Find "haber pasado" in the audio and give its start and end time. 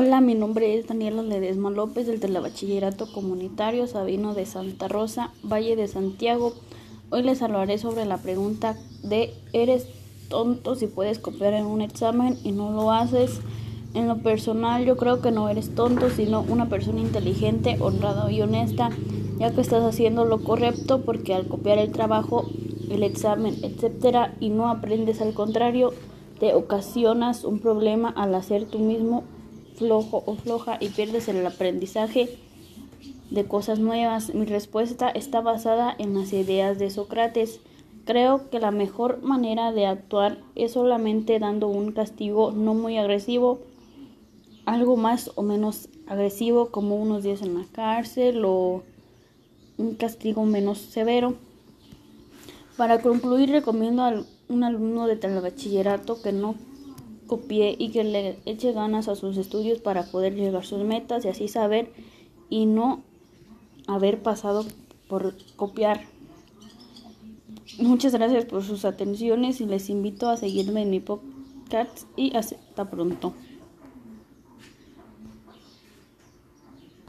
63.86-64.64